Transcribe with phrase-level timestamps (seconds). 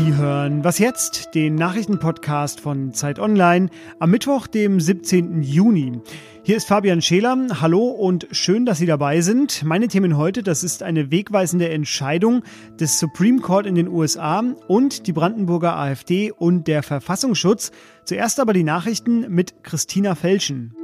[0.00, 1.34] Sie hören Was jetzt?
[1.34, 3.68] Den Nachrichtenpodcast von Zeit Online
[3.98, 5.42] am Mittwoch, dem 17.
[5.42, 6.00] Juni.
[6.42, 7.36] Hier ist Fabian Scheler.
[7.60, 9.62] Hallo und schön, dass Sie dabei sind.
[9.62, 12.44] Meine Themen heute, das ist eine wegweisende Entscheidung
[12.80, 17.70] des Supreme Court in den USA und die Brandenburger AfD und der Verfassungsschutz.
[18.04, 20.74] Zuerst aber die Nachrichten mit Christina Felschen.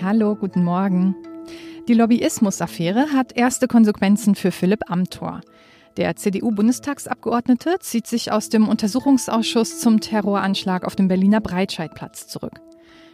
[0.00, 1.16] Hallo, guten Morgen.
[1.88, 5.40] Die Lobbyismus-Affäre hat erste Konsequenzen für Philipp Amthor.
[5.96, 12.60] Der CDU-Bundestagsabgeordnete zieht sich aus dem Untersuchungsausschuss zum Terroranschlag auf dem Berliner Breitscheidplatz zurück.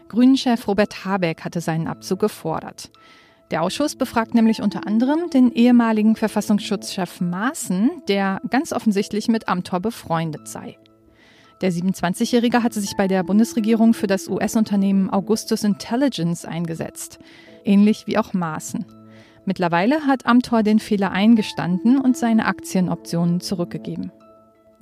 [0.09, 2.91] Grünen-Chef Robert Habeck hatte seinen Abzug gefordert.
[3.51, 9.80] Der Ausschuss befragt nämlich unter anderem den ehemaligen Verfassungsschutzchef Maaßen, der ganz offensichtlich mit Amthor
[9.80, 10.79] befreundet sei.
[11.60, 17.18] Der 27-Jährige hatte sich bei der Bundesregierung für das US-Unternehmen Augustus Intelligence eingesetzt
[17.68, 18.87] ähnlich wie auch Maaßen.
[19.48, 24.13] Mittlerweile hat Amthor den Fehler eingestanden und seine Aktienoptionen zurückgegeben.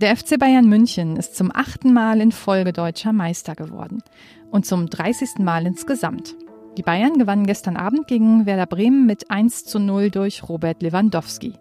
[0.01, 4.03] Der FC Bayern München ist zum achten Mal in Folge deutscher Meister geworden
[4.51, 5.39] und zum 30.
[5.39, 6.35] Mal insgesamt.
[6.77, 11.53] Die Bayern gewannen gestern Abend gegen Werder Bremen mit 1 zu 0 durch Robert Lewandowski.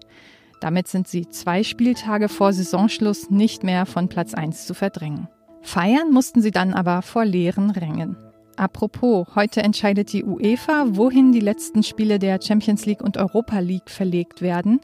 [0.60, 5.28] Damit sind sie zwei Spieltage vor Saisonschluss nicht mehr von Platz 1 zu verdrängen.
[5.62, 8.18] Feiern mussten sie dann aber vor leeren Rängen.
[8.58, 13.90] Apropos, heute entscheidet die UEFA, wohin die letzten Spiele der Champions League und Europa League
[13.90, 14.80] verlegt werden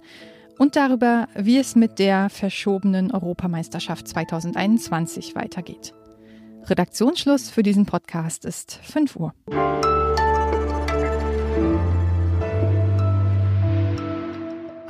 [0.58, 5.94] und darüber, wie es mit der verschobenen Europameisterschaft 2021 weitergeht.
[6.66, 9.33] Redaktionsschluss für diesen Podcast ist 5 Uhr.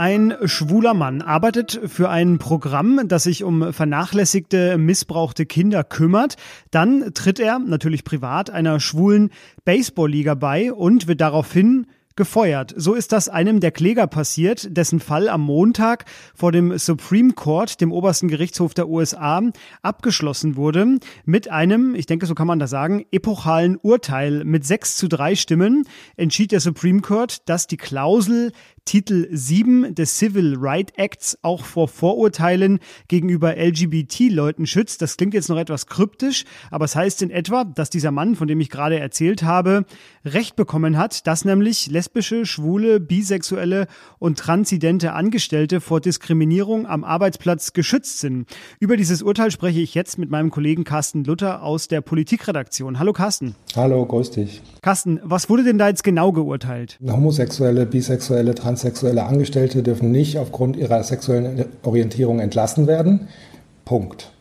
[0.02, 6.38] Ein schwuler Mann arbeitet für ein Programm, das sich um vernachlässigte, missbrauchte Kinder kümmert.
[6.72, 9.30] Dann tritt er, natürlich privat, einer schwulen
[9.64, 11.86] Baseballliga bei und wird daraufhin
[12.16, 12.74] gefeuert.
[12.76, 17.82] So ist das einem der Kläger passiert, dessen Fall am Montag vor dem Supreme Court,
[17.82, 19.42] dem obersten Gerichtshof der USA,
[19.82, 24.44] abgeschlossen wurde mit einem, ich denke, so kann man das sagen, epochalen Urteil.
[24.44, 28.52] Mit sechs zu drei Stimmen entschied der Supreme Court, dass die Klausel
[28.86, 35.02] Titel 7 des Civil Rights Acts auch vor Vorurteilen gegenüber LGBT-Leuten schützt.
[35.02, 38.48] Das klingt jetzt noch etwas kryptisch, aber es heißt in etwa, dass dieser Mann, von
[38.48, 39.86] dem ich gerade erzählt habe,
[40.26, 43.88] Recht bekommen hat, dass nämlich lesbische, schwule, bisexuelle
[44.20, 48.50] und transidente Angestellte vor Diskriminierung am Arbeitsplatz geschützt sind.
[48.80, 53.00] Über dieses Urteil spreche ich jetzt mit meinem Kollegen Carsten Luther aus der Politikredaktion.
[53.00, 53.56] Hallo Carsten.
[53.76, 54.62] Hallo, grüß dich.
[54.82, 56.98] Carsten, was wurde denn da jetzt genau geurteilt?
[57.06, 63.28] Homosexuelle, bisexuelle, transidente transsexuelle Angestellte dürfen nicht aufgrund ihrer sexuellen Orientierung entlassen werden.
[63.84, 64.32] Punkt.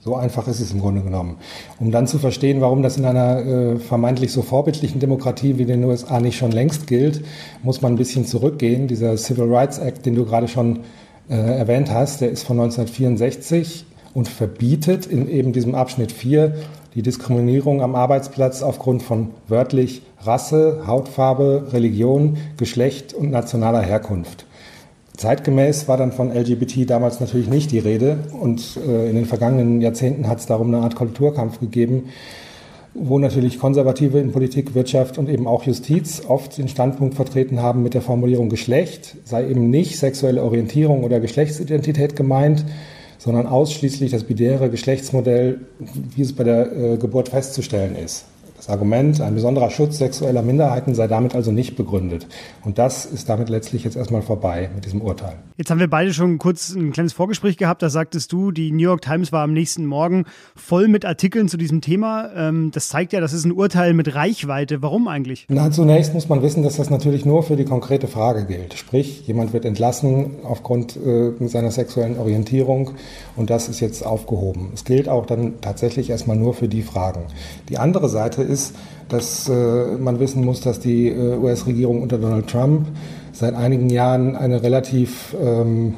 [0.00, 1.36] So einfach ist es im Grunde genommen.
[1.78, 5.84] Um dann zu verstehen, warum das in einer äh, vermeintlich so vorbildlichen Demokratie wie den
[5.84, 7.22] USA nicht schon längst gilt,
[7.62, 8.88] muss man ein bisschen zurückgehen.
[8.88, 10.80] Dieser Civil Rights Act, den du gerade schon
[11.28, 13.84] äh, erwähnt hast, der ist von 1964
[14.18, 16.56] und verbietet in eben diesem Abschnitt 4
[16.96, 24.44] die Diskriminierung am Arbeitsplatz aufgrund von wörtlich Rasse, Hautfarbe, Religion, Geschlecht und nationaler Herkunft.
[25.16, 29.80] Zeitgemäß war dann von LGBT damals natürlich nicht die Rede und äh, in den vergangenen
[29.80, 32.08] Jahrzehnten hat es darum eine Art Kulturkampf gegeben,
[32.94, 37.84] wo natürlich Konservative in Politik, Wirtschaft und eben auch Justiz oft den Standpunkt vertreten haben
[37.84, 42.64] mit der Formulierung Geschlecht sei eben nicht sexuelle Orientierung oder Geschlechtsidentität gemeint,
[43.18, 45.60] sondern ausschließlich das binäre Geschlechtsmodell,
[46.14, 48.24] wie es bei der äh, Geburt festzustellen ist.
[48.58, 52.26] Das Argument, ein besonderer Schutz sexueller Minderheiten sei damit also nicht begründet.
[52.64, 55.36] Und das ist damit letztlich jetzt erstmal vorbei mit diesem Urteil.
[55.56, 57.82] Jetzt haben wir beide schon kurz ein kleines Vorgespräch gehabt.
[57.82, 60.24] Da sagtest du, die New York Times war am nächsten Morgen
[60.56, 62.30] voll mit Artikeln zu diesem Thema.
[62.34, 64.82] Ähm, das zeigt ja, das ist ein Urteil mit Reichweite.
[64.82, 65.46] Warum eigentlich?
[65.48, 68.74] Na, zunächst muss man wissen, dass das natürlich nur für die konkrete Frage gilt.
[68.74, 72.90] Sprich, jemand wird entlassen aufgrund äh, seiner sexuellen Orientierung
[73.36, 74.70] und das ist jetzt aufgehoben.
[74.74, 77.22] Es gilt auch dann tatsächlich erstmal nur für die Fragen.
[77.68, 78.74] Die andere Seite ist,
[79.08, 79.52] dass äh,
[79.98, 82.86] man wissen muss, dass die äh, US-Regierung unter Donald Trump
[83.32, 85.94] seit einigen Jahren eine relativ, ähm,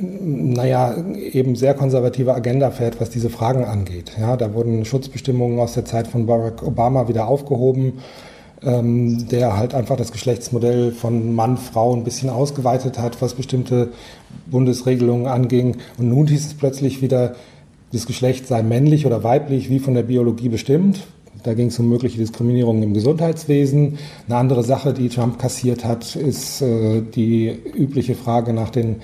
[0.00, 0.94] naja,
[1.32, 4.12] eben sehr konservative Agenda fährt, was diese Fragen angeht.
[4.18, 7.94] Ja, da wurden Schutzbestimmungen aus der Zeit von Barack Obama wieder aufgehoben,
[8.64, 13.90] ähm, der halt einfach das Geschlechtsmodell von Mann, Frau ein bisschen ausgeweitet hat, was bestimmte
[14.46, 15.76] Bundesregelungen anging.
[15.98, 17.34] Und nun hieß es plötzlich wieder,
[17.92, 21.00] das Geschlecht sei männlich oder weiblich, wie von der Biologie bestimmt
[21.42, 23.98] da ging es um mögliche Diskriminierung im Gesundheitswesen.
[24.28, 28.96] Eine andere Sache, die Trump kassiert hat, ist äh, die übliche Frage nach den,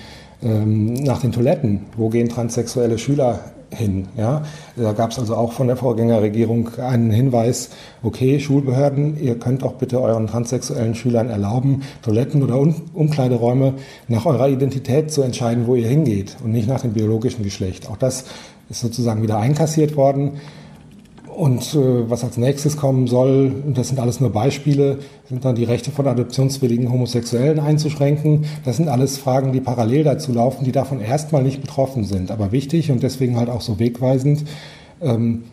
[0.43, 1.87] ähm, nach den Toiletten.
[1.97, 3.41] Wo gehen transsexuelle Schüler
[3.71, 4.09] hin.
[4.17, 4.43] Ja?
[4.77, 7.71] Da gab es also auch von der Vorgängerregierung einen Hinweis,
[8.03, 12.59] okay, Schulbehörden, ihr könnt auch bitte euren transsexuellen Schülern erlauben, Toiletten oder
[12.95, 13.75] Umkleideräume
[14.09, 17.89] nach eurer Identität zu entscheiden, wo ihr hingeht und nicht nach dem biologischen Geschlecht.
[17.91, 18.25] Auch das
[18.71, 20.33] ist sozusagen wieder einkassiert worden.
[21.39, 24.99] Und äh, was als nächstes kommen soll, und das sind alles nur Beispiele,
[25.29, 28.47] sind dann die Rechte von adoptionswilligen Homosexuellen einzuschränken.
[28.65, 32.51] Das sind alles Fragen, die parallel dazu laufen, die davon erstmal nicht betroffen sind, aber
[32.51, 34.47] wichtig und deswegen halt auch so wegweisend.
[35.01, 35.45] Ähm,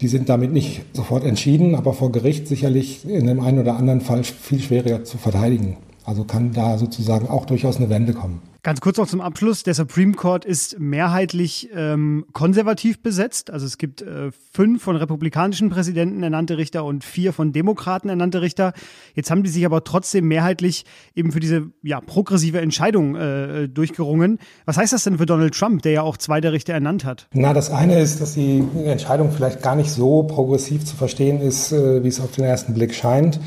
[0.00, 4.02] die sind damit nicht sofort entschieden, aber vor Gericht sicherlich in dem einen oder anderen
[4.02, 5.78] Fall viel schwieriger zu verteidigen.
[6.04, 8.53] Also kann da sozusagen auch durchaus eine Wende kommen.
[8.64, 9.62] Ganz kurz noch zum Abschluss.
[9.62, 13.50] Der Supreme Court ist mehrheitlich ähm, konservativ besetzt.
[13.50, 18.40] Also es gibt äh, fünf von republikanischen Präsidenten ernannte Richter und vier von Demokraten ernannte
[18.40, 18.72] Richter.
[19.14, 24.38] Jetzt haben die sich aber trotzdem mehrheitlich eben für diese ja, progressive Entscheidung äh, durchgerungen.
[24.64, 27.28] Was heißt das denn für Donald Trump, der ja auch zwei der Richter ernannt hat?
[27.34, 31.70] Na, das eine ist, dass die Entscheidung vielleicht gar nicht so progressiv zu verstehen ist,
[31.70, 33.40] äh, wie es auf den ersten Blick scheint.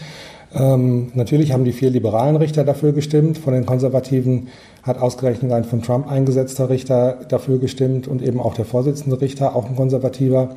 [0.54, 3.38] Ähm, natürlich haben die vier liberalen Richter dafür gestimmt.
[3.38, 4.48] Von den Konservativen
[4.84, 9.56] hat ausgerechnet ein von Trump eingesetzter Richter dafür gestimmt und eben auch der Vorsitzende Richter,
[9.56, 10.56] auch ein Konservativer.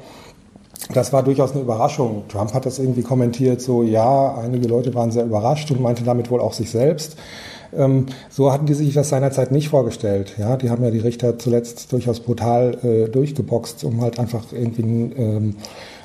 [0.95, 2.25] Das war durchaus eine Überraschung.
[2.29, 6.31] Trump hat das irgendwie kommentiert, so ja, einige Leute waren sehr überrascht und meinte damit
[6.31, 7.17] wohl auch sich selbst.
[7.77, 10.35] Ähm, so hatten die sich das seinerzeit nicht vorgestellt.
[10.39, 14.83] Ja, die haben ja die Richter zuletzt durchaus brutal äh, durchgeboxt, um halt einfach irgendwie
[14.83, 15.57] ein ähm,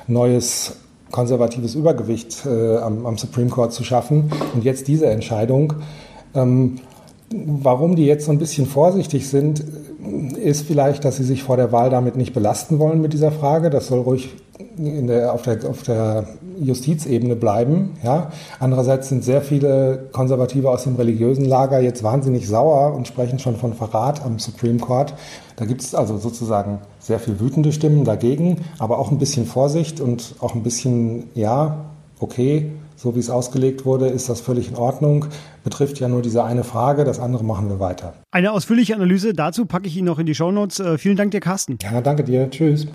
[0.06, 0.76] neues
[1.10, 4.30] konservatives Übergewicht äh, am, am, Supreme Court zu schaffen.
[4.54, 5.74] Und jetzt diese Entscheidung.
[6.34, 6.80] Ähm,
[7.30, 9.64] warum die jetzt so ein bisschen vorsichtig sind,
[10.36, 13.70] ist vielleicht, dass sie sich vor der Wahl damit nicht belasten wollen mit dieser Frage.
[13.70, 14.34] Das soll ruhig
[14.78, 16.28] der, auf, der, auf der
[16.58, 17.96] Justizebene bleiben.
[18.02, 18.30] Ja.
[18.60, 23.56] Andererseits sind sehr viele Konservative aus dem religiösen Lager jetzt wahnsinnig sauer und sprechen schon
[23.56, 25.14] von Verrat am Supreme Court.
[25.56, 30.00] Da gibt es also sozusagen sehr viel wütende Stimmen dagegen, aber auch ein bisschen Vorsicht
[30.00, 31.86] und auch ein bisschen, ja,
[32.20, 35.26] okay, so wie es ausgelegt wurde, ist das völlig in Ordnung.
[35.62, 38.14] Betrifft ja nur diese eine Frage, das andere machen wir weiter.
[38.30, 40.80] Eine ausführliche Analyse dazu packe ich Ihnen noch in die Shownotes.
[40.80, 41.78] Äh, vielen Dank dir, Carsten.
[41.82, 42.50] Ja, danke dir.
[42.50, 42.86] Tschüss.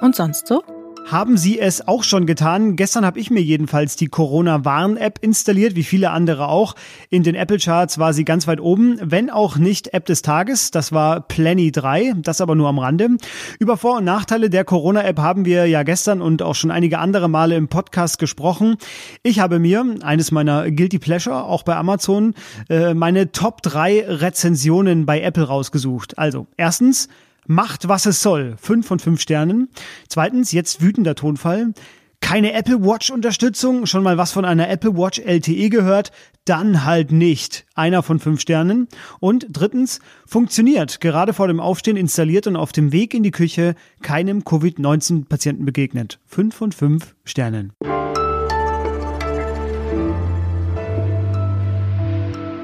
[0.00, 0.62] Und sonst so?
[1.10, 2.74] Haben Sie es auch schon getan?
[2.76, 6.74] Gestern habe ich mir jedenfalls die Corona-Warn-App installiert, wie viele andere auch.
[7.10, 10.70] In den Apple-Charts war sie ganz weit oben, wenn auch nicht App des Tages.
[10.70, 13.10] Das war Plenty 3, das aber nur am Rande.
[13.58, 17.28] Über Vor- und Nachteile der Corona-App haben wir ja gestern und auch schon einige andere
[17.28, 18.76] Male im Podcast gesprochen.
[19.22, 22.34] Ich habe mir, eines meiner Guilty Pleasure, auch bei Amazon,
[22.70, 26.16] äh, meine Top 3 Rezensionen bei Apple rausgesucht.
[26.16, 27.08] Also, erstens,
[27.46, 28.56] Macht, was es soll.
[28.60, 29.68] Fünf von fünf Sternen.
[30.08, 31.72] Zweitens, jetzt wütender Tonfall.
[32.20, 36.12] Keine Apple Watch Unterstützung, schon mal was von einer Apple Watch LTE gehört,
[36.44, 37.66] dann halt nicht.
[37.74, 38.86] Einer von fünf Sternen.
[39.18, 43.74] Und drittens, funktioniert, gerade vor dem Aufstehen installiert und auf dem Weg in die Küche
[44.02, 46.20] keinem Covid-19-Patienten begegnet.
[46.24, 47.72] Fünf von fünf Sternen.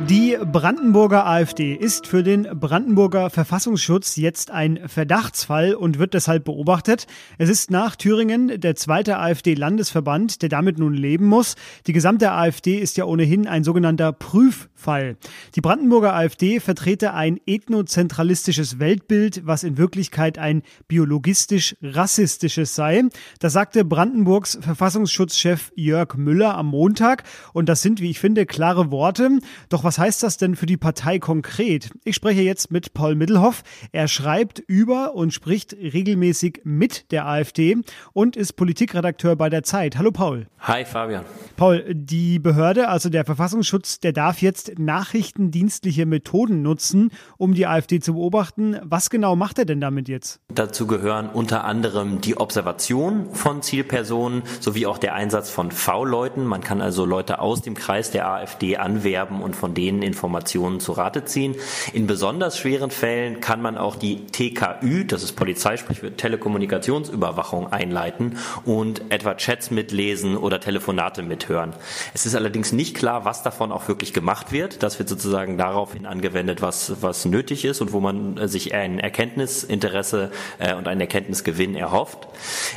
[0.09, 7.07] Die Brandenburger AfD ist für den Brandenburger Verfassungsschutz jetzt ein Verdachtsfall und wird deshalb beobachtet.
[7.37, 11.57] Es ist nach Thüringen der zweite AfD-Landesverband, der damit nun leben muss.
[11.87, 15.19] Die gesamte AfD ist ja ohnehin ein sogenannter Prüffall.
[15.55, 23.03] Die Brandenburger AfD vertrete ein ethnozentralistisches Weltbild, was in Wirklichkeit ein biologistisch-rassistisches sei.
[23.41, 27.25] Das sagte Brandenburgs Verfassungsschutzchef Jörg Müller am Montag.
[27.53, 29.41] Und das sind, wie ich finde, klare Worte.
[29.69, 31.91] Doch was heißt das denn für die Partei konkret?
[32.05, 33.63] Ich spreche jetzt mit Paul Middelhoff.
[33.93, 37.77] Er schreibt über und spricht regelmäßig mit der AfD
[38.13, 39.99] und ist Politikredakteur bei der Zeit.
[39.99, 40.47] Hallo Paul.
[40.61, 41.25] Hi Fabian.
[41.57, 48.01] Paul, die Behörde, also der Verfassungsschutz, der darf jetzt nachrichtendienstliche Methoden nutzen, um die AfD
[48.01, 48.77] zu beobachten.
[48.83, 50.41] Was genau macht er denn damit jetzt?
[50.55, 56.45] Dazu gehören unter anderem die Observation von Zielpersonen sowie auch der Einsatz von V-Leuten.
[56.45, 60.81] Man kann also Leute aus dem Kreis der AfD anwerben und von denen denen Informationen
[60.81, 61.55] zu ziehen.
[61.93, 68.37] In besonders schweren Fällen kann man auch die TKÜ, das ist Polizeisprech für Telekommunikationsüberwachung, einleiten
[68.65, 71.73] und etwa Chats mitlesen oder Telefonate mithören.
[72.15, 74.83] Es ist allerdings nicht klar, was davon auch wirklich gemacht wird.
[74.83, 80.31] Das wird sozusagen daraufhin angewendet, was, was nötig ist und wo man sich ein Erkenntnisinteresse
[80.59, 82.29] äh, und einen Erkenntnisgewinn erhofft.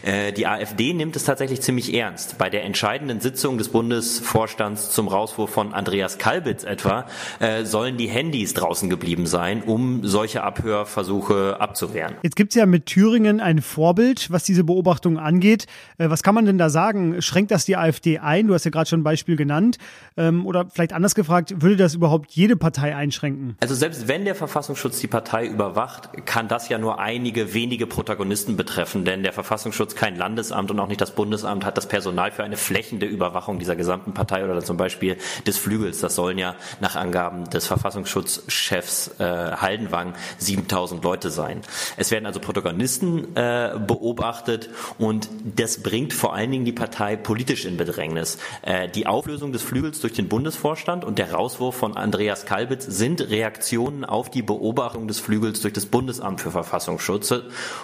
[0.04, 2.38] Äh, die AfD nimmt es tatsächlich ziemlich ernst.
[2.38, 7.01] Bei der entscheidenden Sitzung des Bundesvorstands zum Rauswurf von Andreas Kalbitz etwa
[7.40, 12.16] Äh, sollen die Handys draußen geblieben sein, um solche Abhörversuche abzuwehren.
[12.24, 15.66] Jetzt gibt's ja mit Thüringen ein Vorbild, was diese Beobachtung angeht.
[15.98, 17.22] Äh, was kann man denn da sagen?
[17.22, 18.48] Schränkt das die AfD ein?
[18.48, 19.78] Du hast ja gerade schon ein Beispiel genannt.
[20.18, 23.56] Ähm, oder vielleicht anders gefragt, würde das überhaupt jede Partei einschränken?
[23.60, 28.58] Also selbst wenn der Verfassungsschutz die Partei überwacht, kann das ja nur einige wenige Protagonisten
[28.58, 32.44] betreffen, denn der Verfassungsschutz kein Landesamt und auch nicht das Bundesamt hat das Personal für
[32.44, 36.00] eine flächende Überwachung dieser gesamten Partei oder zum Beispiel des Flügels.
[36.00, 41.62] Das sollen ja nach Angaben des Verfassungsschutzchefs äh, Haldenwang 7000 Leute sein.
[41.98, 47.66] Es werden also Protagonisten äh, beobachtet und das bringt vor allen Dingen die Partei politisch
[47.66, 48.38] in Bedrängnis.
[48.62, 53.22] Äh, die Auflösung des Flügels durch den Bundesvorstand und der Rauswurf von Andreas Kalbitz sind
[53.22, 57.34] Reaktionen auf die Beobachtung des Flügels durch das Bundesamt für Verfassungsschutz.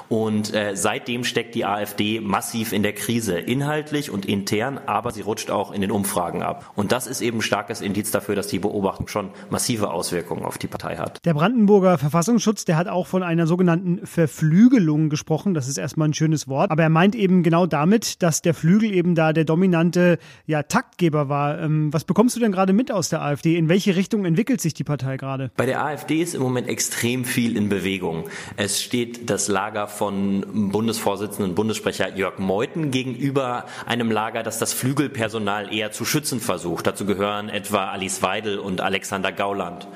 [0.10, 5.22] Und äh, seitdem steckt die AfD massiv in der Krise, inhaltlich und intern, aber sie
[5.22, 6.72] rutscht auch in den Umfragen ab.
[6.76, 10.67] Und das ist eben starkes Indiz dafür, dass die Beobachtung schon massive Auswirkungen auf die
[10.67, 11.24] Partei hat.
[11.25, 15.53] Der Brandenburger Verfassungsschutz, der hat auch von einer sogenannten Verflügelung gesprochen.
[15.53, 16.72] Das ist erstmal ein schönes Wort.
[16.72, 21.29] Aber er meint eben genau damit, dass der Flügel eben da der dominante ja, Taktgeber
[21.29, 21.60] war.
[21.60, 23.58] Ähm, was bekommst du denn gerade mit aus der AfD?
[23.58, 25.51] In welche Richtung entwickelt sich die Partei gerade?
[25.56, 28.25] Bei der AfD ist im Moment extrem viel in Bewegung.
[28.56, 35.74] Es steht das Lager von Bundesvorsitzenden Bundessprecher Jörg Meuthen gegenüber einem Lager, das das Flügelpersonal
[35.74, 36.88] eher zu schützen versucht.
[36.88, 39.88] Dazu gehören etwa Alice Weidel und Alexander Gauland.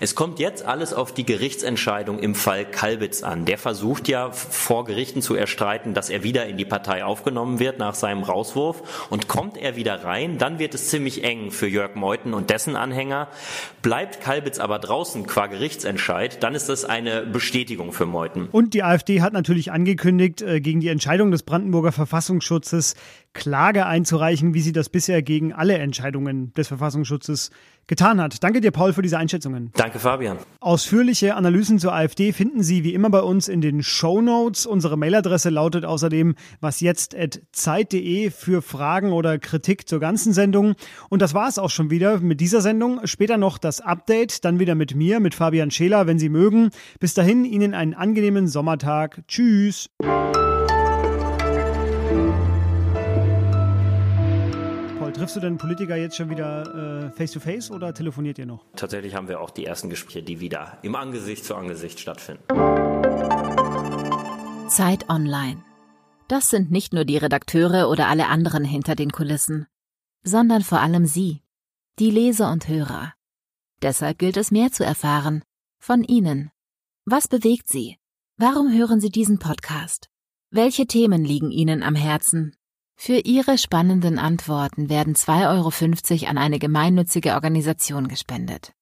[0.00, 3.44] Es kommt jetzt alles auf die Gerichtsentscheidung im Fall Kalbitz an.
[3.44, 7.78] Der versucht ja vor Gerichten zu erstreiten, dass er wieder in die Partei aufgenommen wird
[7.78, 9.06] nach seinem Rauswurf.
[9.10, 12.76] Und kommt er wieder rein, dann wird es ziemlich eng für Jörg Meuthen und dessen
[12.76, 13.28] Anhänger.
[13.82, 18.48] Bleibt Kalbitz aber draußen qua Gerichtsentscheid, dann ist das eine Bestätigung für Meuthen.
[18.50, 22.94] Und die AfD hat natürlich angekündigt, äh, gegen die Entscheidung des Brandenburger Verfassungsschutzes
[23.36, 27.50] Klage einzureichen, wie sie das bisher gegen alle Entscheidungen des Verfassungsschutzes
[27.86, 28.42] getan hat.
[28.42, 29.70] Danke dir, Paul, für diese Einschätzungen.
[29.74, 30.38] Danke, Fabian.
[30.60, 34.66] Ausführliche Analysen zur AfD finden Sie wie immer bei uns in den Show Notes.
[34.66, 40.74] Unsere Mailadresse lautet außerdem wasjetzt.zeit.de für Fragen oder Kritik zur ganzen Sendung.
[41.08, 43.00] Und das war es auch schon wieder mit dieser Sendung.
[43.04, 46.70] Später noch das Update, dann wieder mit mir, mit Fabian Scheler, wenn Sie mögen.
[46.98, 49.22] Bis dahin Ihnen einen angenehmen Sommertag.
[49.28, 49.90] Tschüss.
[55.16, 58.64] Triffst du denn Politiker jetzt schon wieder face to face oder telefoniert ihr noch?
[58.76, 62.44] Tatsächlich haben wir auch die ersten Gespräche, die wieder im Angesicht zu Angesicht stattfinden.
[64.68, 65.62] Zeit Online.
[66.28, 69.66] Das sind nicht nur die Redakteure oder alle anderen hinter den Kulissen,
[70.22, 71.40] sondern vor allem Sie,
[71.98, 73.14] die Leser und Hörer.
[73.80, 75.42] Deshalb gilt es mehr zu erfahren
[75.78, 76.50] von Ihnen.
[77.04, 77.96] Was bewegt Sie?
[78.36, 80.10] Warum hören Sie diesen Podcast?
[80.50, 82.56] Welche Themen liegen Ihnen am Herzen?
[82.96, 88.72] Für Ihre spannenden Antworten werden 2,50 Euro an eine gemeinnützige Organisation gespendet.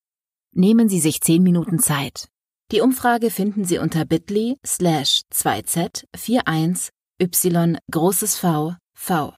[0.53, 2.29] Nehmen Sie sich 10 Minuten Zeit.
[2.71, 9.35] Die Umfrage finden Sie unter bit.ly slash 2z41 y großes V V.